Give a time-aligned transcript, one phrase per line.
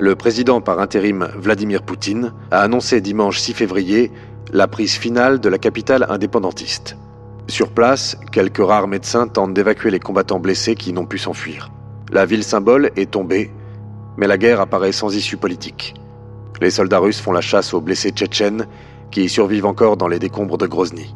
[0.00, 4.12] le président par intérim Vladimir Poutine a annoncé dimanche 6 février
[4.52, 6.96] la prise finale de la capitale indépendantiste.
[7.48, 11.70] Sur place, quelques rares médecins tentent d'évacuer les combattants blessés qui n'ont pu s'enfuir.
[12.12, 13.50] La ville symbole est tombée,
[14.16, 15.94] mais la guerre apparaît sans issue politique.
[16.60, 18.66] Les soldats russes font la chasse aux blessés tchétchènes
[19.10, 21.14] qui survivent encore dans les décombres de Grozny,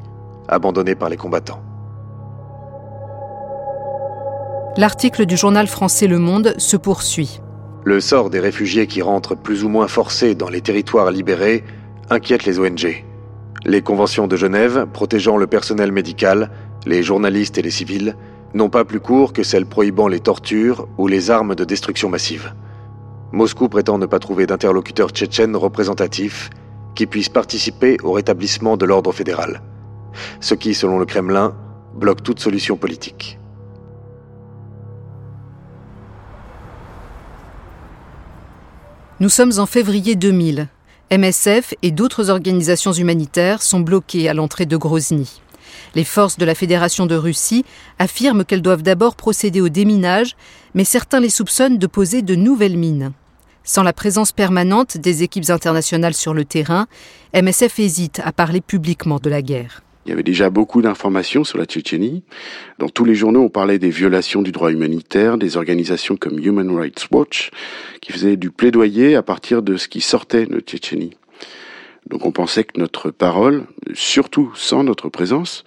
[0.49, 1.63] abandonnés par les combattants.
[4.77, 7.42] L'article du journal français Le Monde se poursuit.
[7.85, 11.65] Le sort des réfugiés qui rentrent plus ou moins forcés dans les territoires libérés
[12.11, 13.05] inquiète les ONG.
[13.65, 16.51] Les conventions de Genève protégeant le personnel médical,
[16.87, 18.17] les journalistes et les civils
[18.55, 22.55] n'ont pas plus court que celles prohibant les tortures ou les armes de destruction massive.
[23.33, 26.51] Moscou prétend ne pas trouver d'interlocuteur tchétchène représentatif
[26.95, 29.63] qui puisse participer au rétablissement de l'ordre fédéral,
[30.41, 31.57] ce qui, selon le Kremlin,
[31.95, 33.41] bloque toute solution politique.
[39.23, 40.67] Nous sommes en février 2000.
[41.13, 45.41] MSF et d'autres organisations humanitaires sont bloquées à l'entrée de Grozny.
[45.95, 47.65] Les forces de la Fédération de Russie
[48.01, 50.35] affirment qu'elles doivent d'abord procéder au déminage,
[50.75, 53.13] mais certains les soupçonnent de poser de nouvelles mines.
[53.63, 56.89] Sans la présence permanente des équipes internationales sur le terrain,
[57.33, 59.85] MSF hésite à parler publiquement de la guerre.
[60.05, 62.25] Il y avait déjà beaucoup d'informations sur la Tchétchénie.
[62.79, 66.77] Dans tous les journaux, on parlait des violations du droit humanitaire, des organisations comme Human
[66.77, 67.51] Rights Watch,
[68.01, 71.17] qui faisaient du plaidoyer à partir de ce qui sortait de Tchétchénie.
[72.09, 75.63] Donc on pensait que notre parole, surtout sans notre présence,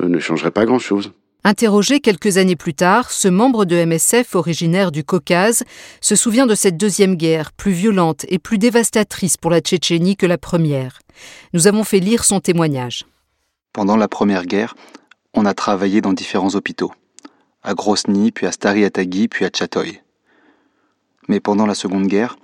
[0.00, 1.12] euh, ne changerait pas grand-chose.
[1.44, 5.64] Interrogé quelques années plus tard, ce membre de MSF originaire du Caucase
[6.00, 10.26] se souvient de cette deuxième guerre, plus violente et plus dévastatrice pour la Tchétchénie que
[10.26, 11.00] la première.
[11.52, 13.06] Nous avons fait lire son témoignage.
[13.72, 14.74] Pendant la Première Guerre,
[15.32, 16.92] on a travaillé dans différents hôpitaux,
[17.62, 18.88] à Grosny, puis à Stary
[19.30, 20.02] puis à Tchatoy.
[21.28, 22.36] Mais pendant la Seconde Guerre,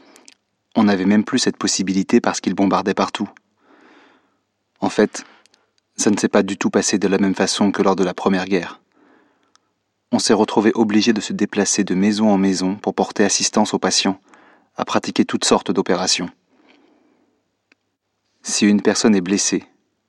[0.75, 3.29] on n'avait même plus cette possibilité parce qu'ils bombardaient partout.
[4.81, 5.27] En fait,
[5.97, 8.15] ça ne s'est pas du tout passé de la même façon que lors de la
[8.15, 8.81] Première Guerre.
[10.11, 13.79] On s'est retrouvé obligé de se déplacer de maison en maison pour porter assistance aux
[13.79, 14.19] patients,
[14.77, 16.31] à pratiquer toutes sortes d'opérations.
[18.43, 19.65] Si une personne est blessée,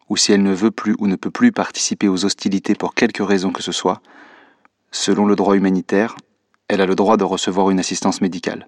[0.10, 3.24] ou si elle ne veut plus ou ne peut plus participer aux hostilités pour quelque
[3.24, 4.02] raison que ce soit,
[4.92, 6.18] selon le droit humanitaire,
[6.68, 8.68] elle a le droit de recevoir une assistance médicale.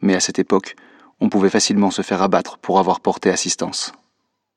[0.00, 0.76] Mais à cette époque,
[1.20, 3.92] on pouvait facilement se faire abattre pour avoir porté assistance.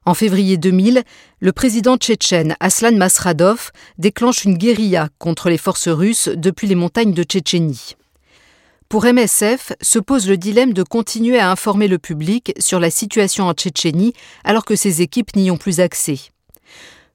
[0.05, 1.03] En février 2000,
[1.39, 7.13] le président tchétchène Aslan Masradov déclenche une guérilla contre les forces russes depuis les montagnes
[7.13, 7.95] de Tchétchénie.
[8.91, 13.45] Pour MSF, se pose le dilemme de continuer à informer le public sur la situation
[13.45, 14.11] en Tchétchénie
[14.43, 16.19] alors que ses équipes n'y ont plus accès.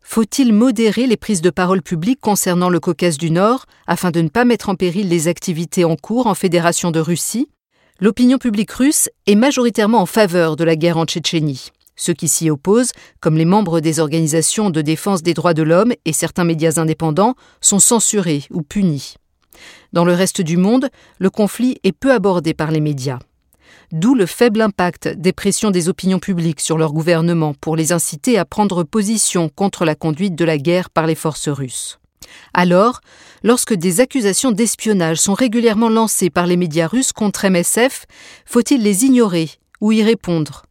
[0.00, 4.30] Faut-il modérer les prises de parole publiques concernant le Caucase du Nord afin de ne
[4.30, 7.50] pas mettre en péril les activités en cours en Fédération de Russie?
[8.00, 11.72] L'opinion publique russe est majoritairement en faveur de la guerre en Tchétchénie.
[11.94, 15.92] Ceux qui s'y opposent, comme les membres des organisations de défense des droits de l'homme
[16.06, 19.16] et certains médias indépendants, sont censurés ou punis.
[19.92, 23.18] Dans le reste du monde, le conflit est peu abordé par les médias.
[23.92, 28.36] D'où le faible impact des pressions des opinions publiques sur leur gouvernement pour les inciter
[28.38, 31.98] à prendre position contre la conduite de la guerre par les forces russes.
[32.52, 33.00] Alors,
[33.44, 38.06] lorsque des accusations d'espionnage sont régulièrement lancées par les médias russes contre MSF,
[38.44, 39.50] faut-il les ignorer
[39.80, 40.65] ou y répondre?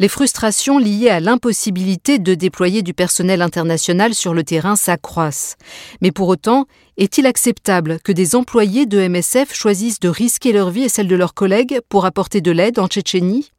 [0.00, 5.56] Les frustrations liées à l'impossibilité de déployer du personnel international sur le terrain s'accroissent.
[6.00, 6.66] Mais pour autant,
[6.96, 11.16] est-il acceptable que des employés de MSF choisissent de risquer leur vie et celle de
[11.16, 13.50] leurs collègues pour apporter de l'aide en Tchétchénie?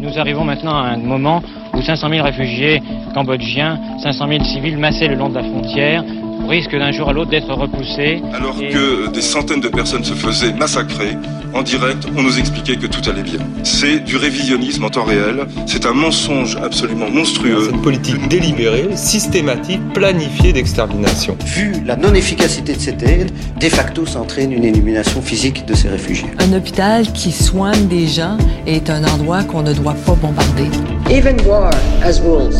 [0.00, 1.42] Nous arrivons maintenant à un moment
[1.74, 2.80] où 500 000 réfugiés
[3.12, 6.02] cambodgiens, 500 000 civils massés le long de la frontière,
[6.48, 8.22] risque d'un jour à l'autre d'être repoussé.
[8.32, 11.16] Alors que des centaines de personnes se faisaient massacrer,
[11.56, 13.38] en direct, on nous expliquait que tout allait bien.
[13.62, 17.64] C'est du révisionnisme en temps réel, c'est un mensonge absolument monstrueux.
[17.64, 21.36] C'est une politique délibérée, systématique, planifiée d'extermination.
[21.46, 26.28] Vu la non-efficacité de cette aide, de facto s'entraîne une élimination physique de ces réfugiés.
[26.38, 28.36] Un hôpital qui soigne des gens
[28.66, 30.68] est un endroit qu'on ne doit pas bombarder.
[31.10, 31.70] Even war
[32.02, 32.54] has rules.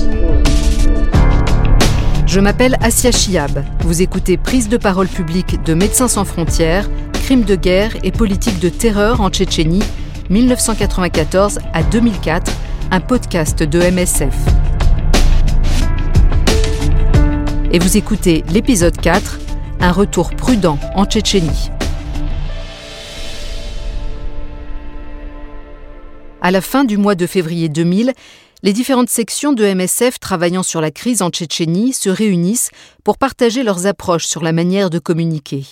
[2.27, 3.63] Je m'appelle Asia Chiab.
[3.81, 6.89] Vous écoutez Prise de parole publique de Médecins sans frontières,
[7.27, 9.83] crimes de guerre et politique de terreur en Tchétchénie,
[10.31, 12.53] 1994 à 2004,
[12.93, 14.33] un podcast de MSF.
[17.73, 19.41] Et vous écoutez l'épisode 4,
[19.81, 21.71] un retour prudent en Tchétchénie.
[26.41, 28.13] À la fin du mois de février 2000,
[28.63, 32.71] les différentes sections de MSF travaillant sur la crise en Tchétchénie se réunissent
[33.03, 35.65] pour partager leurs approches sur la manière de communiquer.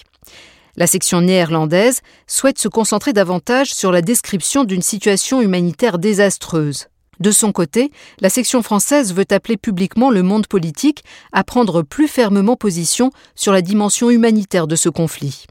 [0.77, 6.89] La section néerlandaise souhaite se concentrer davantage sur la description d'une situation humanitaire désastreuse.
[7.21, 12.09] De son côté, la section française veut appeler publiquement le monde politique à prendre plus
[12.09, 15.47] fermement position sur la dimension humanitaire de ce conflit.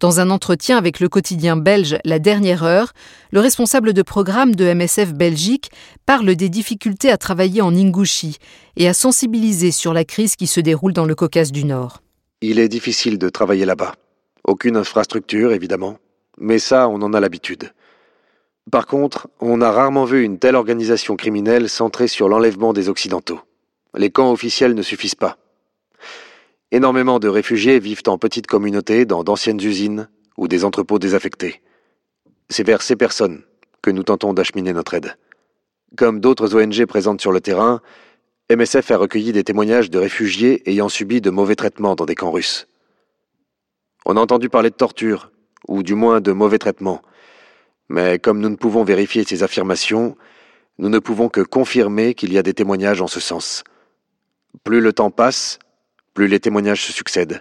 [0.00, 2.92] Dans un entretien avec le quotidien belge La Dernière Heure,
[3.30, 5.70] le responsable de programme de MSF Belgique
[6.04, 8.38] parle des difficultés à travailler en Ingouchi
[8.76, 12.00] et à sensibiliser sur la crise qui se déroule dans le Caucase du Nord.
[12.40, 13.94] Il est difficile de travailler là-bas.
[14.44, 15.98] Aucune infrastructure, évidemment,
[16.38, 17.72] mais ça, on en a l'habitude.
[18.70, 23.40] Par contre, on a rarement vu une telle organisation criminelle centrée sur l'enlèvement des Occidentaux.
[23.94, 25.38] Les camps officiels ne suffisent pas.
[26.72, 31.62] Énormément de réfugiés vivent en petites communautés dans d'anciennes usines ou des entrepôts désaffectés.
[32.50, 33.42] C'est vers ces personnes
[33.80, 35.16] que nous tentons d'acheminer notre aide.
[35.96, 37.80] Comme d'autres ONG présentes sur le terrain,
[38.50, 42.32] MSF a recueilli des témoignages de réfugiés ayant subi de mauvais traitements dans des camps
[42.32, 42.66] russes.
[44.04, 45.30] On a entendu parler de torture,
[45.66, 47.00] ou du moins de mauvais traitements.
[47.88, 50.16] Mais comme nous ne pouvons vérifier ces affirmations,
[50.78, 53.64] nous ne pouvons que confirmer qu'il y a des témoignages en ce sens.
[54.62, 55.58] Plus le temps passe,
[56.12, 57.40] plus les témoignages se succèdent.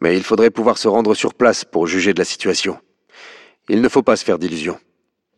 [0.00, 2.78] Mais il faudrait pouvoir se rendre sur place pour juger de la situation.
[3.68, 4.80] Il ne faut pas se faire d'illusions.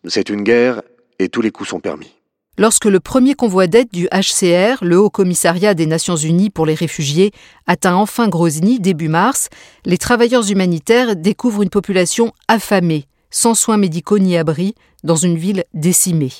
[0.07, 0.83] C'est une guerre
[1.19, 2.15] et tous les coups sont permis.
[2.57, 6.75] Lorsque le premier convoi d'aide du HCR, le Haut Commissariat des Nations Unies pour les
[6.75, 7.33] réfugiés,
[7.67, 9.49] atteint enfin Grozny début mars,
[9.85, 15.65] les travailleurs humanitaires découvrent une population affamée, sans soins médicaux ni abris, dans une ville
[15.75, 16.31] décimée.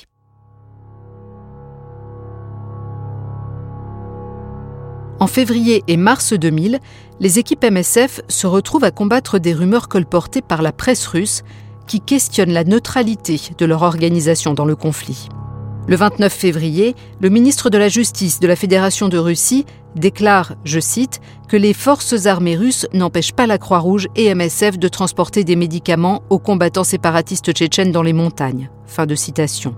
[5.19, 6.79] En février et mars 2000,
[7.19, 11.43] les équipes MSF se retrouvent à combattre des rumeurs colportées par la presse russe
[11.87, 15.27] qui questionnent la neutralité de leur organisation dans le conflit.
[15.87, 19.65] Le 29 février, le ministre de la Justice de la Fédération de Russie
[19.95, 24.87] déclare, je cite, que les forces armées russes n'empêchent pas la Croix-Rouge et MSF de
[24.87, 28.71] transporter des médicaments aux combattants séparatistes tchétchènes dans les montagnes.
[28.87, 29.75] Fin de citation.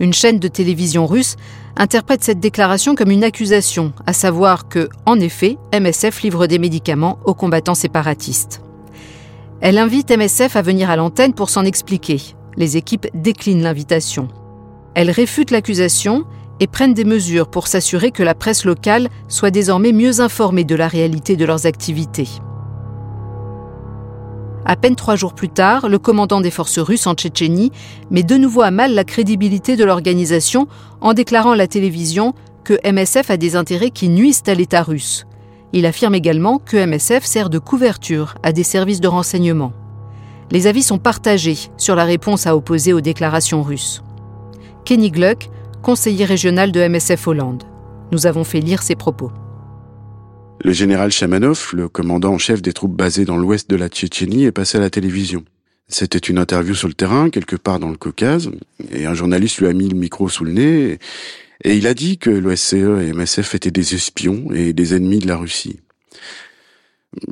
[0.00, 1.36] Une chaîne de télévision russe
[1.76, 7.20] interprète cette déclaration comme une accusation, à savoir que, en effet, MSF livre des médicaments
[7.24, 8.62] aux combattants séparatistes.
[9.60, 12.20] Elle invite MSF à venir à l'antenne pour s'en expliquer,
[12.56, 14.28] les équipes déclinent l'invitation.
[14.94, 16.24] Elles réfutent l'accusation
[16.60, 20.74] et prennent des mesures pour s'assurer que la presse locale soit désormais mieux informée de
[20.74, 22.28] la réalité de leurs activités.
[24.64, 27.70] À peine trois jours plus tard, le commandant des forces russes en Tchétchénie
[28.10, 30.68] met de nouveau à mal la crédibilité de l'organisation
[31.02, 35.26] en déclarant à la télévision que MSF a des intérêts qui nuisent à l'État russe.
[35.74, 39.72] Il affirme également que MSF sert de couverture à des services de renseignement
[40.54, 44.04] les avis sont partagés sur la réponse à opposer aux déclarations russes.
[44.84, 45.48] Kenny Gluck,
[45.82, 47.64] conseiller régional de MSF Hollande.
[48.12, 49.32] Nous avons fait lire ses propos.
[50.62, 54.44] Le général Chamanov, le commandant en chef des troupes basées dans l'ouest de la Tchétchénie,
[54.44, 55.44] est passé à la télévision.
[55.88, 58.52] C'était une interview sur le terrain, quelque part dans le Caucase,
[58.92, 60.98] et un journaliste lui a mis le micro sous le nez,
[61.64, 65.26] et il a dit que l'OSCE et MSF étaient des espions et des ennemis de
[65.26, 65.80] la Russie.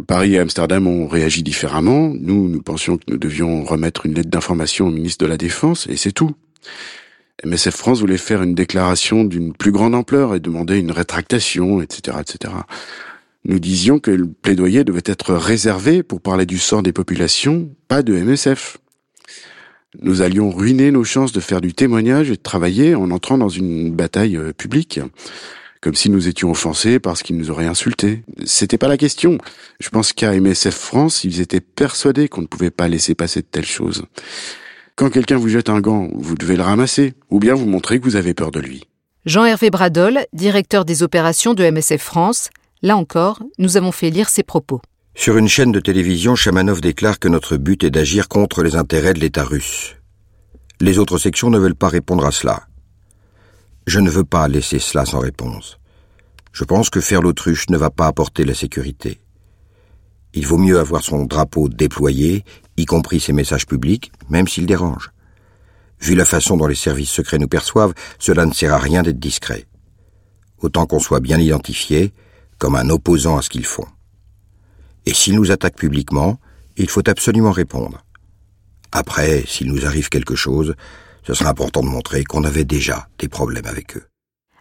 [0.06, 2.12] Paris et Amsterdam ont réagi différemment.
[2.14, 5.86] Nous, nous pensions que nous devions remettre une lettre d'information au ministre de la Défense,
[5.88, 6.32] et c'est tout.
[7.44, 12.18] MSF France voulait faire une déclaration d'une plus grande ampleur et demander une rétractation, etc.,
[12.20, 12.54] etc.
[13.44, 18.02] Nous disions que le plaidoyer devait être réservé pour parler du sort des populations, pas
[18.02, 18.78] de MSF.
[20.00, 23.48] Nous allions ruiner nos chances de faire du témoignage et de travailler en entrant dans
[23.48, 25.00] une bataille euh, publique
[25.82, 28.22] comme si nous étions offensés parce qu'ils nous auraient insultés.
[28.46, 29.36] C'était pas la question.
[29.80, 33.46] Je pense qu'à MSF France, ils étaient persuadés qu'on ne pouvait pas laisser passer de
[33.46, 34.04] telles choses.
[34.94, 38.04] Quand quelqu'un vous jette un gant, vous devez le ramasser, ou bien vous montrer que
[38.04, 38.84] vous avez peur de lui.
[39.26, 42.50] Jean-Hervé Bradol, directeur des opérations de MSF France,
[42.82, 44.80] là encore, nous avons fait lire ses propos.
[45.16, 49.14] Sur une chaîne de télévision, Chamanov déclare que notre but est d'agir contre les intérêts
[49.14, 49.96] de l'État russe.
[50.80, 52.66] Les autres sections ne veulent pas répondre à cela.
[53.86, 55.78] Je ne veux pas laisser cela sans réponse.
[56.52, 59.20] Je pense que faire l'autruche ne va pas apporter la sécurité.
[60.34, 62.44] Il vaut mieux avoir son drapeau déployé,
[62.76, 65.10] y compris ses messages publics, même s'il dérange.
[66.00, 69.18] Vu la façon dont les services secrets nous perçoivent, cela ne sert à rien d'être
[69.18, 69.66] discret.
[70.58, 72.12] Autant qu'on soit bien identifié,
[72.58, 73.86] comme un opposant à ce qu'ils font.
[75.06, 76.38] Et s'ils nous attaquent publiquement,
[76.76, 78.04] il faut absolument répondre.
[78.92, 80.74] Après, s'il nous arrive quelque chose,
[81.26, 84.04] ce sera important de montrer qu'on avait déjà des problèmes avec eux.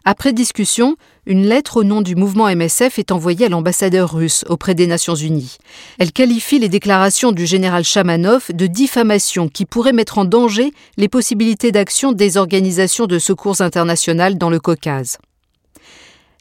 [0.03, 0.95] Après discussion,
[1.27, 5.13] une lettre au nom du mouvement MSF est envoyée à l'ambassadeur russe auprès des Nations
[5.13, 5.57] Unies.
[5.99, 11.07] Elle qualifie les déclarations du général Chamanov de diffamation qui pourraient mettre en danger les
[11.07, 15.19] possibilités d'action des organisations de secours internationales dans le Caucase.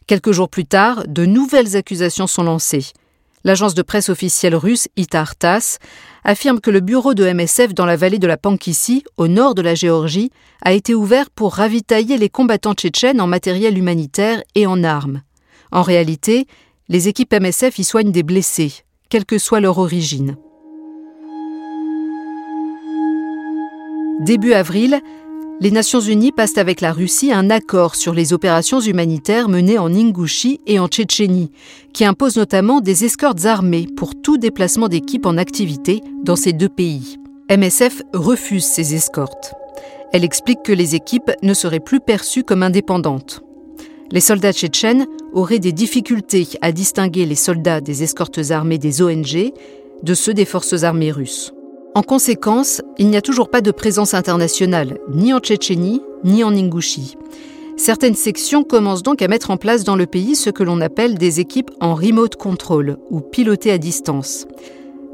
[0.07, 2.87] Quelques jours plus tard, de nouvelles accusations sont lancées.
[3.43, 5.79] L'agence de presse officielle russe Itar Tass
[6.23, 9.63] affirme que le bureau de MSF dans la vallée de la Pankissi, au nord de
[9.63, 10.31] la Géorgie,
[10.63, 15.23] a été ouvert pour ravitailler les combattants tchétchènes en matériel humanitaire et en armes.
[15.71, 16.45] En réalité,
[16.87, 18.73] les équipes MSF y soignent des blessés,
[19.09, 20.37] quelle que soit leur origine.
[24.19, 25.01] Début avril,
[25.61, 29.93] les Nations Unies passent avec la Russie un accord sur les opérations humanitaires menées en
[29.93, 31.51] Ingouchie et en Tchétchénie,
[31.93, 36.67] qui impose notamment des escortes armées pour tout déplacement d'équipes en activité dans ces deux
[36.67, 37.17] pays.
[37.51, 39.53] MSF refuse ces escortes.
[40.11, 43.43] Elle explique que les équipes ne seraient plus perçues comme indépendantes.
[44.09, 49.51] Les soldats tchétchènes auraient des difficultés à distinguer les soldats des escortes armées des ONG
[50.01, 51.53] de ceux des forces armées russes.
[51.93, 56.55] En conséquence, il n'y a toujours pas de présence internationale, ni en Tchétchénie, ni en
[56.55, 57.17] Ingouchie.
[57.75, 61.17] Certaines sections commencent donc à mettre en place dans le pays ce que l'on appelle
[61.17, 64.47] des équipes en remote control, ou pilotées à distance.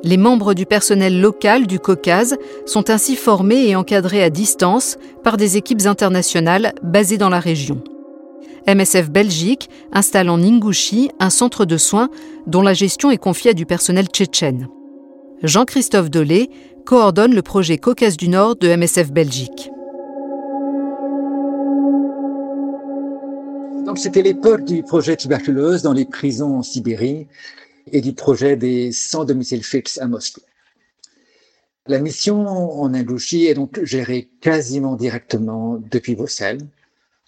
[0.04, 5.38] Les membres du personnel local du Caucase sont ainsi formés et encadrés à distance par
[5.38, 7.82] des équipes internationales basées dans la région.
[8.68, 12.10] MSF Belgique installe en Ingouchie un centre de soins
[12.46, 14.68] dont la gestion est confiée à du personnel tchétchène.
[15.44, 16.50] Jean-Christophe Dolé
[16.84, 19.70] coordonne le projet Caucase du Nord de MSF Belgique.
[23.86, 27.28] Donc c'était l'époque du projet tuberculose dans les prisons en Sibérie
[27.92, 30.42] et du projet des sans domicile fixe à Moscou.
[31.86, 36.66] La mission en Ingouchie est donc gérée quasiment directement depuis Bruxelles,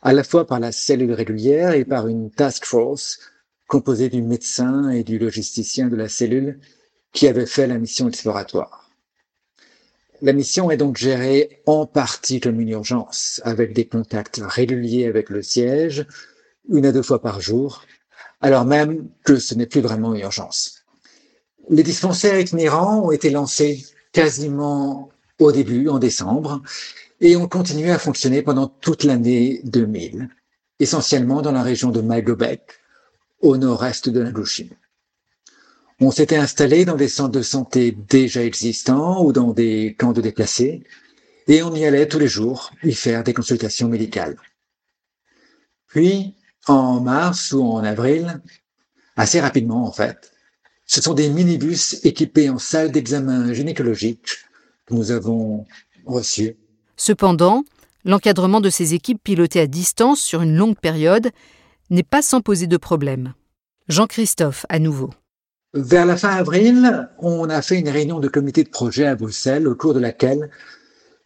[0.01, 3.19] à la fois par la cellule régulière et par une task force
[3.67, 6.59] composée du médecin et du logisticien de la cellule
[7.11, 8.89] qui avait fait la mission exploratoire.
[10.21, 15.29] La mission est donc gérée en partie comme une urgence, avec des contacts réguliers avec
[15.29, 16.05] le siège,
[16.69, 17.85] une à deux fois par jour,
[18.41, 20.83] alors même que ce n'est plus vraiment une urgence.
[21.69, 26.61] Les dispensaires itinérants ont été lancés quasiment au début, en décembre,
[27.21, 30.29] et ont continué à fonctionner pendant toute l'année 2000,
[30.79, 32.79] essentiellement dans la région de Magobek,
[33.41, 34.75] au nord-est de l'Indochine.
[36.01, 40.21] On s'était installé dans des centres de santé déjà existants ou dans des camps de
[40.21, 40.83] déplacés,
[41.47, 44.37] et on y allait tous les jours y faire des consultations médicales.
[45.87, 46.35] Puis,
[46.67, 48.41] en mars ou en avril,
[49.17, 50.31] assez rapidement en fait,
[50.85, 54.37] ce sont des minibus équipés en salle d'examen gynécologique
[54.85, 55.65] que nous avons
[56.05, 56.55] reçus.
[56.95, 57.63] Cependant,
[58.05, 61.29] l'encadrement de ces équipes pilotées à distance sur une longue période
[61.89, 63.33] n'est pas sans poser de problème.
[63.87, 65.09] Jean-Christophe, à nouveau.
[65.75, 69.67] Vers la fin avril, on a fait une réunion de comité de projet à Bruxelles
[69.67, 70.49] au cours de laquelle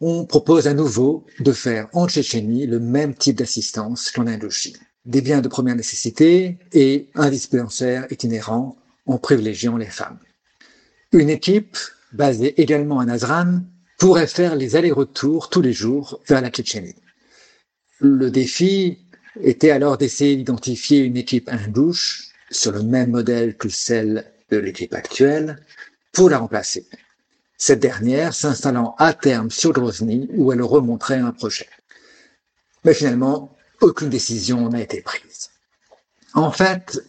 [0.02, 4.76] on propose à nouveau de faire en Tchétchénie le même type d'assistance qu'en Indochine.
[5.06, 10.18] Des biens de première nécessité et un dispensaire itinérant en privilégiant les femmes.
[11.12, 11.78] Une équipe,
[12.12, 13.62] basée également à Nazran,
[13.98, 16.96] pourrait faire les allers-retours tous les jours vers la Tchétchénie.
[17.98, 18.98] Le défi
[19.40, 24.94] était alors d'essayer d'identifier une équipe indouche sur le même modèle que celle de l'équipe
[24.94, 25.58] actuelle
[26.12, 26.86] pour la remplacer.
[27.56, 31.68] Cette dernière s'installant à terme sur Grozny où elle remonterait un projet.
[32.84, 35.50] Mais finalement, aucune décision n'a été prise.
[36.34, 37.00] En fait,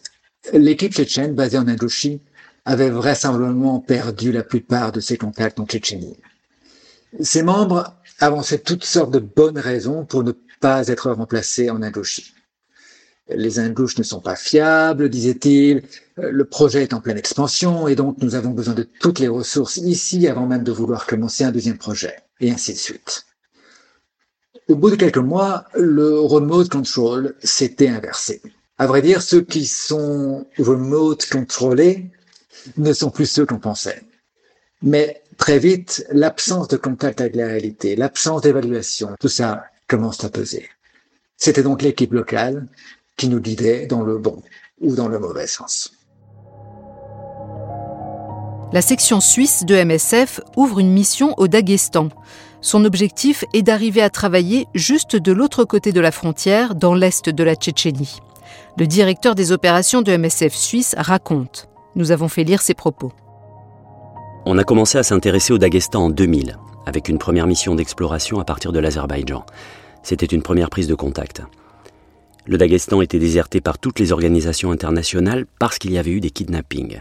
[0.52, 2.20] l'équipe tchétchène basée en Indochine
[2.64, 6.16] avait vraisemblablement perdu la plupart de ses contacts en Tchétchénie.
[7.20, 12.35] Ses membres avançaient toutes sortes de bonnes raisons pour ne pas être remplacés en Indochine.
[13.28, 15.82] Les Ingouches ne sont pas fiables, disait-il.
[16.16, 19.78] Le projet est en pleine expansion et donc nous avons besoin de toutes les ressources
[19.78, 23.26] ici avant même de vouloir commencer un deuxième projet, et ainsi de suite.
[24.68, 28.42] Au bout de quelques mois, le remote control s'était inversé.
[28.78, 32.10] À vrai dire, ceux qui sont remote contrôlés
[32.76, 34.02] ne sont plus ceux qu'on pensait.
[34.82, 40.28] Mais très vite, l'absence de contact avec la réalité, l'absence d'évaluation, tout ça commence à
[40.28, 40.68] peser.
[41.36, 42.66] C'était donc l'équipe locale
[43.16, 44.42] qui nous guidait dans le bon
[44.80, 45.92] ou dans le mauvais sens.
[48.72, 52.08] La section suisse de MSF ouvre une mission au Daghestan.
[52.60, 57.28] Son objectif est d'arriver à travailler juste de l'autre côté de la frontière, dans l'est
[57.28, 58.18] de la Tchétchénie.
[58.76, 61.68] Le directeur des opérations de MSF suisse raconte.
[61.94, 63.12] Nous avons fait lire ses propos.
[64.44, 68.44] On a commencé à s'intéresser au Daghestan en 2000, avec une première mission d'exploration à
[68.44, 69.44] partir de l'Azerbaïdjan.
[70.02, 71.42] C'était une première prise de contact.
[72.48, 76.30] Le Daghestan était déserté par toutes les organisations internationales parce qu'il y avait eu des
[76.30, 77.00] kidnappings.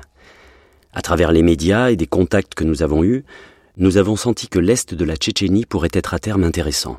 [0.92, 3.24] À travers les médias et des contacts que nous avons eus,
[3.78, 6.98] nous avons senti que l'Est de la Tchétchénie pourrait être à terme intéressant.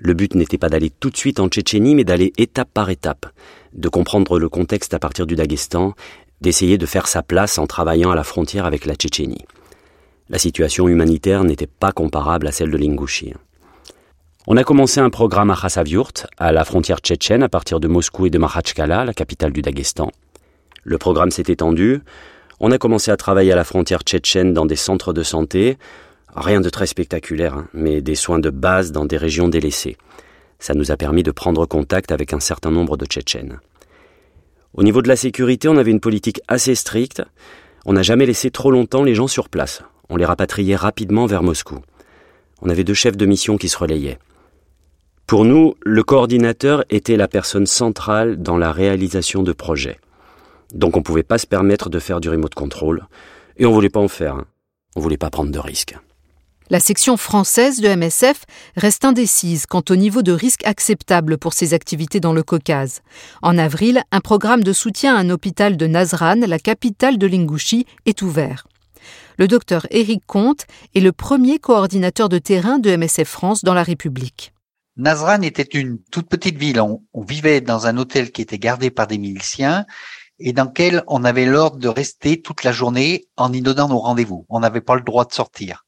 [0.00, 3.26] Le but n'était pas d'aller tout de suite en Tchétchénie, mais d'aller étape par étape,
[3.74, 5.94] de comprendre le contexte à partir du Daghestan,
[6.40, 9.44] d'essayer de faire sa place en travaillant à la frontière avec la Tchétchénie.
[10.30, 13.34] La situation humanitaire n'était pas comparable à celle de l'Ingouchi.
[14.48, 18.26] On a commencé un programme à Khasavyurt, à la frontière tchétchène, à partir de Moscou
[18.26, 20.10] et de Makhachkala, la capitale du Daghestan.
[20.82, 22.00] Le programme s'est étendu.
[22.58, 25.78] On a commencé à travailler à la frontière tchétchène dans des centres de santé.
[26.34, 29.96] Rien de très spectaculaire, hein, mais des soins de base dans des régions délaissées.
[30.58, 33.60] Ça nous a permis de prendre contact avec un certain nombre de Tchétchènes.
[34.74, 37.22] Au niveau de la sécurité, on avait une politique assez stricte.
[37.84, 39.84] On n'a jamais laissé trop longtemps les gens sur place.
[40.08, 41.78] On les rapatriait rapidement vers Moscou.
[42.60, 44.18] On avait deux chefs de mission qui se relayaient.
[45.32, 49.98] Pour nous, le coordinateur était la personne centrale dans la réalisation de projets.
[50.74, 53.06] Donc on ne pouvait pas se permettre de faire du remote control,
[53.56, 54.34] et on ne voulait pas en faire.
[54.34, 54.44] Hein.
[54.94, 55.96] On ne voulait pas prendre de risques.
[56.68, 58.44] La section française de MSF
[58.76, 63.00] reste indécise quant au niveau de risque acceptable pour ses activités dans le Caucase.
[63.40, 67.86] En avril, un programme de soutien à un hôpital de Nazran, la capitale de l'Ingouchi,
[68.04, 68.66] est ouvert.
[69.38, 73.82] Le docteur Éric Comte est le premier coordinateur de terrain de MSF France dans la
[73.82, 74.52] République.
[75.02, 76.80] Nazran était une toute petite ville.
[76.80, 79.84] On, vivait dans un hôtel qui était gardé par des miliciens
[80.38, 83.98] et dans lequel on avait l'ordre de rester toute la journée en y donnant nos
[83.98, 84.46] rendez-vous.
[84.48, 85.84] On n'avait pas le droit de sortir.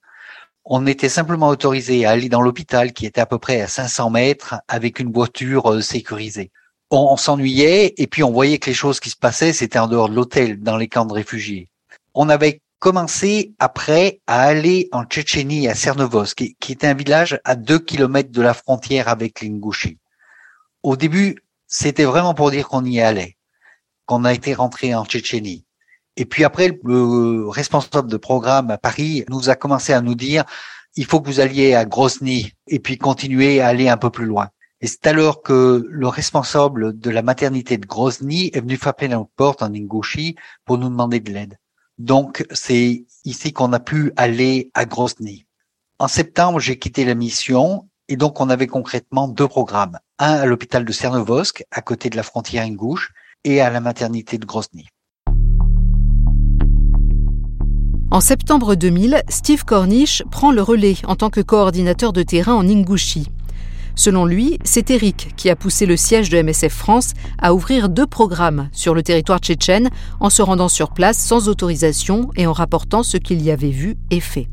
[0.64, 4.10] On était simplement autorisé à aller dans l'hôpital qui était à peu près à 500
[4.10, 6.50] mètres avec une voiture euh, sécurisée.
[6.90, 10.08] On, s'ennuyait et puis on voyait que les choses qui se passaient, c'était en dehors
[10.08, 11.68] de l'hôtel, dans les camps de réfugiés.
[12.14, 17.40] On avait commencé après à aller en Tchétchénie, à Cernovos, qui, qui était un village
[17.42, 19.96] à deux kilomètres de la frontière avec l'Ingouchi.
[20.82, 23.38] Au début, c'était vraiment pour dire qu'on y allait,
[24.04, 25.64] qu'on a été rentré en Tchétchénie.
[26.18, 30.44] Et puis après, le responsable de programme à Paris nous a commencé à nous dire,
[30.94, 34.26] il faut que vous alliez à Grozny et puis continuer à aller un peu plus
[34.26, 34.50] loin.
[34.82, 39.30] Et c'est alors que le responsable de la maternité de Grozny est venu frapper notre
[39.36, 40.36] porte en Ingouchi
[40.66, 41.56] pour nous demander de l'aide.
[41.98, 45.46] Donc, c'est ici qu'on a pu aller à Grozny.
[45.98, 49.98] En septembre, j'ai quitté la mission et donc on avait concrètement deux programmes.
[50.18, 53.12] Un à l'hôpital de Cernovosk, à côté de la frontière ingouche,
[53.44, 54.86] et à la maternité de Grozny.
[58.10, 62.66] En septembre 2000, Steve Cornish prend le relais en tant que coordinateur de terrain en
[62.66, 63.26] Ingouchi.
[63.96, 68.06] Selon lui, c'est Eric qui a poussé le siège de MSF France à ouvrir deux
[68.06, 73.02] programmes sur le territoire tchétchène en se rendant sur place sans autorisation et en rapportant
[73.02, 74.48] ce qu'il y avait vu et fait.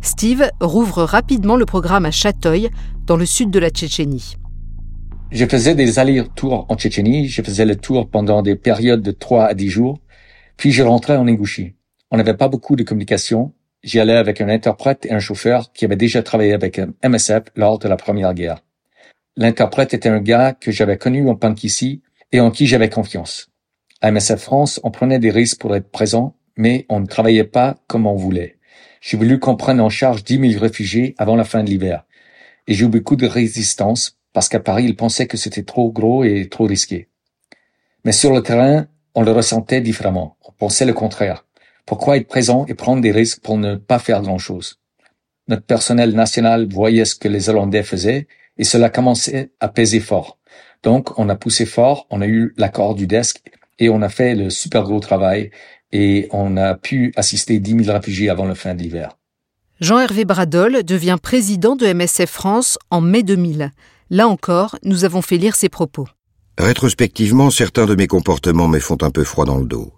[0.00, 2.70] Steve rouvre rapidement le programme à Chatoy,
[3.06, 4.36] dans le sud de la Tchétchénie.
[5.30, 9.44] Je faisais des allers-retours en Tchétchénie, je faisais le tour pendant des périodes de 3
[9.46, 10.00] à 10 jours,
[10.56, 11.74] puis je rentrais en Ingouchi.
[12.10, 13.52] On n'avait pas beaucoup de communication,
[13.84, 17.78] J'y allais avec un interprète et un chauffeur qui avaient déjà travaillé avec MSF lors
[17.78, 18.64] de la Première Guerre.
[19.36, 23.50] L'interprète était un gars que j'avais connu en punk ici et en qui j'avais confiance.
[24.00, 27.76] À MSF France, on prenait des risques pour être présent, mais on ne travaillait pas
[27.86, 28.58] comme on voulait.
[29.00, 32.04] J'ai voulu qu'on prenne en charge 10 000 réfugiés avant la fin de l'hiver.
[32.66, 36.24] Et j'ai eu beaucoup de résistance parce qu'à Paris, ils pensaient que c'était trop gros
[36.24, 37.08] et trop risqué.
[38.04, 40.36] Mais sur le terrain, on le ressentait différemment.
[40.46, 41.44] On pensait le contraire.
[41.88, 44.78] Pourquoi être présent et prendre des risques pour ne pas faire grand-chose?
[45.48, 48.26] Notre personnel national voyait ce que les Hollandais faisaient
[48.58, 50.36] et cela commençait à peser fort.
[50.82, 53.40] Donc, on a poussé fort, on a eu l'accord du desk
[53.78, 55.50] et on a fait le super gros travail
[55.90, 59.16] et on a pu assister 10 000 réfugiés avant la fin de l'hiver.
[59.80, 63.70] Jean-Hervé Bradol devient président de MSF France en mai 2000.
[64.10, 66.06] Là encore, nous avons fait lire ses propos.
[66.58, 69.94] Rétrospectivement, certains de mes comportements me font un peu froid dans le dos.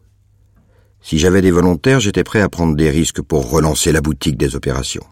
[1.02, 4.54] Si j'avais des volontaires, j'étais prêt à prendre des risques pour relancer la boutique des
[4.54, 5.04] opérations.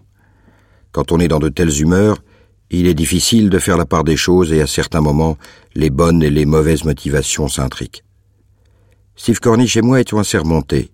[0.93, 2.19] Quand on est dans de telles humeurs,
[2.71, 5.39] il est difficile de faire la part des choses et à certains moments,
[5.75, 8.05] les bonnes et les mauvaises motivations s'intriquent.
[9.17, 10.91] Steve Cornish et moi étions assez remontés.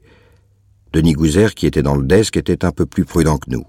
[0.93, 3.65] Denis Gouzer, qui était dans le desk, était un peu plus prudent que nous.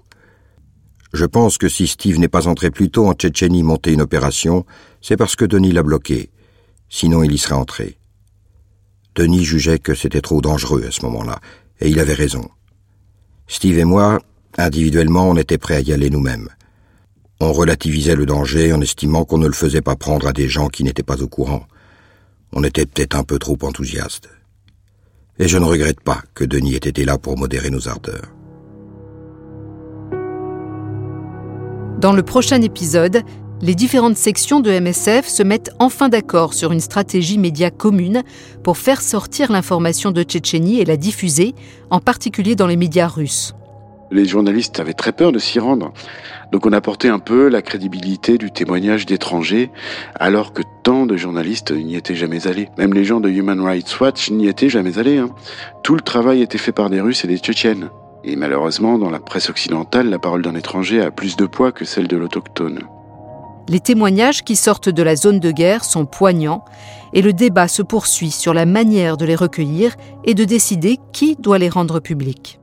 [1.12, 4.64] Je pense que si Steve n'est pas entré plus tôt en Tchétchénie monter une opération,
[5.00, 6.30] c'est parce que Denis l'a bloqué.
[6.88, 7.98] Sinon, il y serait entré.
[9.16, 11.40] Denis jugeait que c'était trop dangereux à ce moment-là,
[11.80, 12.48] et il avait raison.
[13.48, 14.20] Steve et moi,
[14.58, 16.48] individuellement, on était prêts à y aller nous-mêmes.
[17.40, 20.68] On relativisait le danger en estimant qu'on ne le faisait pas prendre à des gens
[20.68, 21.66] qui n'étaient pas au courant.
[22.52, 24.28] On était peut-être un peu trop enthousiastes.
[25.38, 28.32] Et je ne regrette pas que Denis ait été là pour modérer nos ardeurs.
[32.00, 33.22] Dans le prochain épisode,
[33.62, 38.22] les différentes sections de MSF se mettent enfin d'accord sur une stratégie média commune
[38.62, 41.54] pour faire sortir l'information de Tchétchénie et la diffuser,
[41.90, 43.54] en particulier dans les médias russes.
[44.12, 45.92] Les journalistes avaient très peur de s'y rendre.
[46.52, 49.70] Donc on apportait un peu la crédibilité du témoignage d'étrangers,
[50.14, 52.68] alors que tant de journalistes n'y étaient jamais allés.
[52.78, 55.16] Même les gens de Human Rights Watch n'y étaient jamais allés.
[55.16, 55.30] Hein.
[55.82, 57.88] Tout le travail était fait par des Russes et des Tchétchènes.
[58.22, 61.84] Et malheureusement, dans la presse occidentale, la parole d'un étranger a plus de poids que
[61.84, 62.80] celle de l'autochtone.
[63.68, 66.64] Les témoignages qui sortent de la zone de guerre sont poignants
[67.12, 71.34] et le débat se poursuit sur la manière de les recueillir et de décider qui
[71.36, 72.60] doit les rendre publics.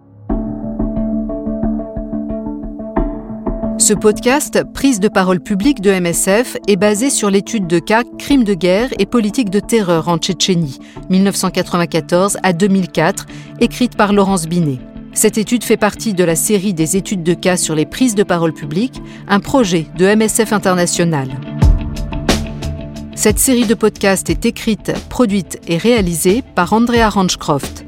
[3.79, 8.45] Ce podcast, prise de parole publique de MSF, est basé sur l'étude de cas Crimes
[8.45, 13.25] de guerre et politique de terreur en Tchétchénie, 1994 à 2004,
[13.59, 14.79] écrite par Laurence Binet.
[15.13, 18.23] Cette étude fait partie de la série des études de cas sur les prises de
[18.23, 21.29] parole publiques, un projet de MSF International.
[23.15, 27.85] Cette série de podcasts est écrite, produite et réalisée par Andrea Ranchcroft.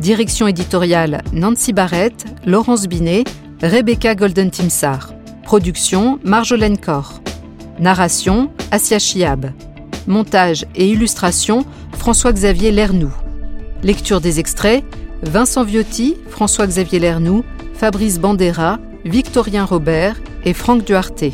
[0.00, 3.24] Direction éditoriale Nancy Barrett, Laurence Binet,
[3.62, 5.14] Rebecca Golden-Timsar.
[5.44, 7.22] Production Marjolaine Corr.
[7.80, 9.50] Narration Asia Chiab.
[10.06, 11.64] Montage et illustration
[11.96, 13.14] François-Xavier Lernoux.
[13.82, 14.84] Lecture des extraits
[15.22, 21.24] Vincent Viotti, François-Xavier Lernoux, Fabrice Bandera, Victorien Robert et Franck Duarte.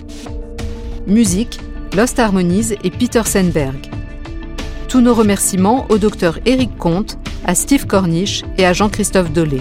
[1.07, 1.59] Musique
[1.97, 3.89] Lost Harmonies et Peter Senberg.
[4.89, 9.61] Tous nos remerciements au docteur Éric Comte, à Steve Corniche et à Jean-Christophe Dolé.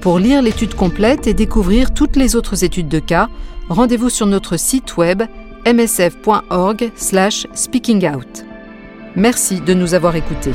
[0.00, 3.28] Pour lire l'étude complète et découvrir toutes les autres études de cas,
[3.68, 5.22] rendez-vous sur notre site web
[5.66, 8.44] msf.org/speakingout.
[9.16, 10.52] Merci de nous avoir écoutés.